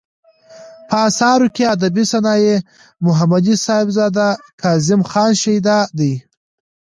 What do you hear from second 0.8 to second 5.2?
په اثارو کې ادبي صنايع، محمدي صاحبزداه ،کاظم